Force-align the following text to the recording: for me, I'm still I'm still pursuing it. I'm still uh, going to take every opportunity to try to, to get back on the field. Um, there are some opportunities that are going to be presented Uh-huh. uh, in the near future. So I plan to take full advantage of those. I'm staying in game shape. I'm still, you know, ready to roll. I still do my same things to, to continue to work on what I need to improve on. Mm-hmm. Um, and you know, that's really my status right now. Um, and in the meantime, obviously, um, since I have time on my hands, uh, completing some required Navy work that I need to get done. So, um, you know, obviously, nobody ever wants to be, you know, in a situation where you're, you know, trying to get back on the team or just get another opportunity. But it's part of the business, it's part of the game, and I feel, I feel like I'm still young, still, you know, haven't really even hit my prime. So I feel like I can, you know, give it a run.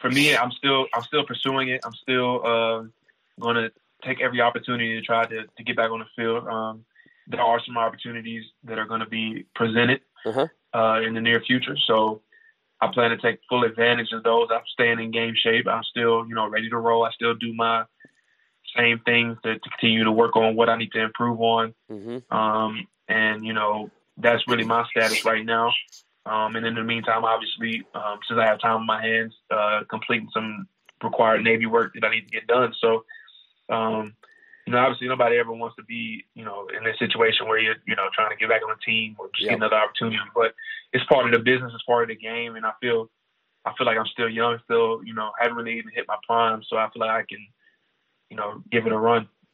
for 0.00 0.10
me, 0.10 0.36
I'm 0.36 0.50
still 0.52 0.86
I'm 0.94 1.02
still 1.02 1.24
pursuing 1.24 1.68
it. 1.68 1.80
I'm 1.84 1.94
still 1.94 2.40
uh, 2.44 2.82
going 3.40 3.56
to 3.56 3.70
take 4.04 4.20
every 4.20 4.40
opportunity 4.40 4.98
to 4.98 5.02
try 5.02 5.26
to, 5.26 5.44
to 5.56 5.64
get 5.64 5.76
back 5.76 5.90
on 5.90 5.98
the 6.00 6.06
field. 6.16 6.46
Um, 6.48 6.84
there 7.26 7.42
are 7.42 7.60
some 7.66 7.76
opportunities 7.76 8.44
that 8.64 8.78
are 8.78 8.86
going 8.86 9.00
to 9.00 9.06
be 9.06 9.44
presented 9.54 10.00
Uh-huh. 10.26 10.48
uh, 10.74 11.00
in 11.06 11.14
the 11.14 11.20
near 11.20 11.40
future. 11.40 11.76
So 11.86 12.22
I 12.80 12.88
plan 12.92 13.10
to 13.10 13.18
take 13.18 13.40
full 13.48 13.64
advantage 13.64 14.12
of 14.12 14.22
those. 14.22 14.48
I'm 14.50 14.62
staying 14.72 15.00
in 15.00 15.10
game 15.10 15.34
shape. 15.36 15.66
I'm 15.68 15.84
still, 15.84 16.26
you 16.28 16.34
know, 16.34 16.48
ready 16.48 16.68
to 16.70 16.76
roll. 16.78 17.04
I 17.04 17.10
still 17.12 17.34
do 17.34 17.52
my 17.54 17.84
same 18.76 19.00
things 19.00 19.36
to, 19.44 19.54
to 19.58 19.68
continue 19.70 20.04
to 20.04 20.12
work 20.12 20.36
on 20.36 20.56
what 20.56 20.68
I 20.68 20.76
need 20.76 20.92
to 20.92 21.00
improve 21.00 21.40
on. 21.40 21.74
Mm-hmm. 21.90 22.34
Um, 22.36 22.86
and 23.08 23.44
you 23.44 23.52
know, 23.52 23.90
that's 24.16 24.42
really 24.48 24.64
my 24.64 24.84
status 24.90 25.24
right 25.24 25.44
now. 25.44 25.72
Um, 26.26 26.54
and 26.56 26.66
in 26.66 26.74
the 26.74 26.84
meantime, 26.84 27.24
obviously, 27.24 27.82
um, 27.94 28.18
since 28.28 28.38
I 28.38 28.46
have 28.46 28.60
time 28.60 28.80
on 28.80 28.86
my 28.86 29.02
hands, 29.02 29.34
uh, 29.50 29.80
completing 29.88 30.28
some 30.32 30.68
required 31.02 31.42
Navy 31.42 31.66
work 31.66 31.92
that 31.94 32.04
I 32.04 32.10
need 32.10 32.28
to 32.28 32.30
get 32.30 32.46
done. 32.46 32.74
So, 32.78 33.04
um, 33.70 34.14
you 34.66 34.72
know, 34.72 34.78
obviously, 34.78 35.08
nobody 35.08 35.36
ever 35.38 35.52
wants 35.52 35.76
to 35.76 35.82
be, 35.82 36.24
you 36.34 36.44
know, 36.44 36.68
in 36.68 36.86
a 36.86 36.96
situation 36.98 37.48
where 37.48 37.58
you're, 37.58 37.76
you 37.86 37.96
know, 37.96 38.08
trying 38.14 38.30
to 38.30 38.36
get 38.36 38.50
back 38.50 38.62
on 38.62 38.68
the 38.68 38.84
team 38.84 39.16
or 39.18 39.30
just 39.34 39.48
get 39.48 39.56
another 39.56 39.76
opportunity. 39.76 40.18
But 40.34 40.54
it's 40.92 41.04
part 41.06 41.24
of 41.26 41.32
the 41.32 41.38
business, 41.38 41.72
it's 41.74 41.84
part 41.84 42.02
of 42.04 42.08
the 42.08 42.16
game, 42.16 42.56
and 42.56 42.66
I 42.66 42.72
feel, 42.80 43.10
I 43.64 43.72
feel 43.76 43.86
like 43.86 43.96
I'm 43.96 44.06
still 44.06 44.28
young, 44.28 44.58
still, 44.64 45.02
you 45.04 45.14
know, 45.14 45.32
haven't 45.40 45.56
really 45.56 45.78
even 45.78 45.90
hit 45.94 46.06
my 46.06 46.16
prime. 46.26 46.62
So 46.68 46.76
I 46.76 46.88
feel 46.90 47.00
like 47.00 47.10
I 47.10 47.22
can, 47.28 47.44
you 48.28 48.36
know, 48.36 48.62
give 48.70 48.86
it 48.86 48.92
a 48.92 48.98
run. 48.98 49.28